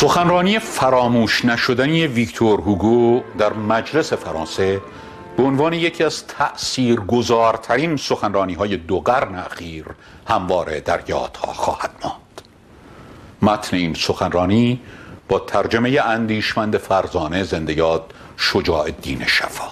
[0.00, 4.80] سخنرانی فراموش نشدنی ویکتور هوگو در مجلس فرانسه
[5.36, 9.84] به عنوان یکی از تأثیر گذارترین سخنرانی های دو قرن اخیر
[10.28, 12.42] همواره در یادها خواهد ماند.
[13.42, 14.80] متن این سخنرانی
[15.28, 19.68] با ترجمه اندیشمند فرزانه زنده یاد شجاع الدین شفا.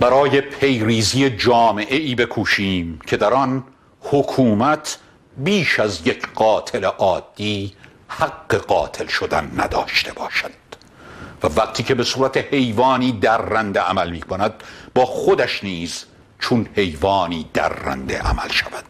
[0.00, 3.64] برای پیریزی جامعه ای بکوشیم که در آن
[4.00, 4.98] حکومت
[5.38, 7.72] بیش از یک قاتل عادی
[8.08, 10.50] حق قاتل شدن نداشته باشد
[11.42, 14.54] و وقتی که به صورت حیوانی درنده عمل می کند
[14.94, 16.04] با خودش نیز
[16.38, 18.84] چون حیوانی درنده عمل شود.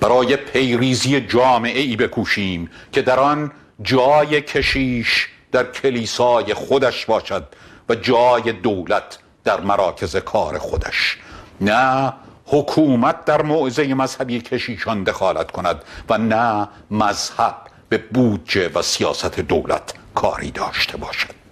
[0.00, 7.46] برای پیریزی جامعه ای بکوشیم که در آن جای کشیش در کلیسای خودش باشد
[7.88, 11.18] و جای دولت در مراکز کار خودش.
[11.60, 12.12] نه
[12.46, 17.54] حکومت در موعظه مذهبی کشیشان دخالت کند و نه مذهب
[17.88, 21.42] به بودجه و سیاست دولت کاری داشته باشد.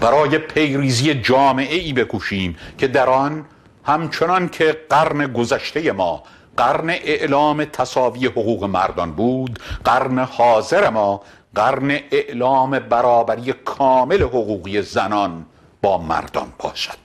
[0.00, 3.44] برای پیریزی جامعه ای بکوشیم که در آن
[3.84, 6.22] همچنان که قرن گذشته ما
[6.56, 11.20] قرن اعلام تصاوی حقوق مردان بود قرن حاضر ما
[11.54, 15.46] قرن اعلام برابری کامل حقوقی زنان
[15.82, 17.04] با مردان باشد.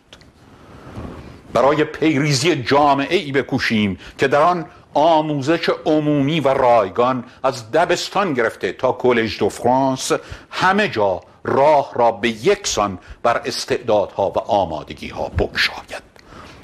[1.54, 8.72] برای پیریزی جامعه ای بکوشیم که در آن آموزش عمومی و رایگان از دبستان گرفته
[8.72, 10.12] تا کلج دو فرانس
[10.52, 16.04] همه جا راه را به یکسان بر استعدادها و آمادگی ها بگشاید.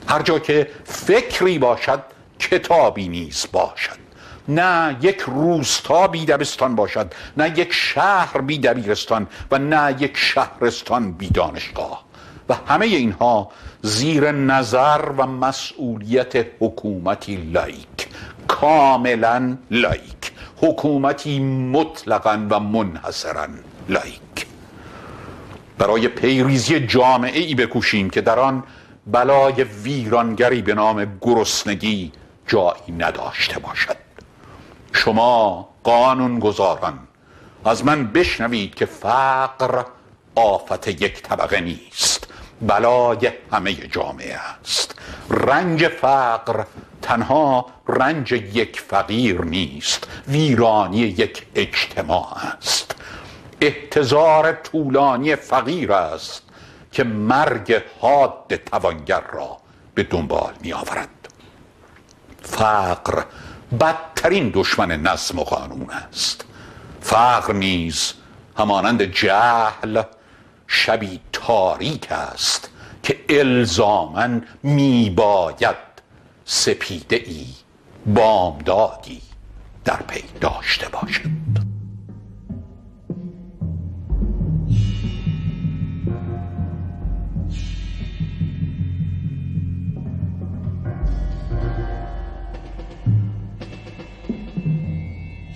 [0.08, 2.04] هر جا که فکری باشد
[2.40, 4.06] کتابی نیز باشد.
[4.48, 11.12] نه یک روستا بی دبستان باشد نه یک شهر بی دبیرستان و نه یک شهرستان
[11.12, 12.05] بی دانشگاه.
[12.50, 13.52] و همه اینها
[13.82, 18.08] زیر نظر و مسئولیت حکومتی لائیک
[18.48, 20.32] کاملا لائیک
[20.62, 23.48] حکومتی مطلقا و منحصرا
[23.90, 24.46] لائیک.
[25.78, 28.64] برای پیریزی جامعه ای بکوشیم که در آن
[29.08, 32.12] بلای ویرانگری به نام گرسنگی
[32.48, 33.98] جایی نداشته باشد.
[34.94, 37.00] شما قانون گذاران
[37.66, 39.84] از من بشنوید که فقر
[40.36, 42.15] آفت یک طبقه نیست.
[42.62, 44.96] بلای همه جامعه است.
[45.30, 46.64] رنج فقر
[47.02, 52.96] تنها رنج یک فقیر نیست ویرانی یک اجتماع است.
[53.62, 56.42] احتضار طولانی فقیر است
[56.92, 59.58] که مرگ حاد توانگر را
[59.94, 61.10] به دنبال می آورد
[62.42, 63.24] فقر
[63.80, 66.46] بدترین دشمن نظم و قانون است.
[67.02, 68.14] فقر نیز
[68.58, 70.04] همانند جهل
[70.68, 72.70] شبی تاریک است
[73.04, 75.76] که الزامن میباید
[76.46, 77.48] سپیده ای
[78.06, 79.22] بامدادی
[79.86, 81.45] در پی داشته باشد